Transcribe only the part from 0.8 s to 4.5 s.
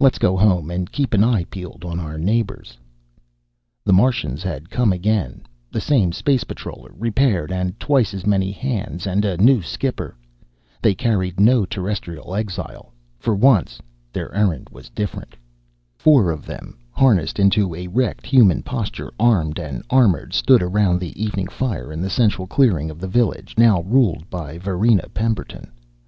keep an eye peeled on our neighbors." The Martians